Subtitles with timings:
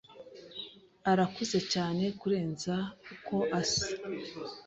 [1.11, 2.75] arakuze cyane kurenza
[3.13, 3.85] uko asa.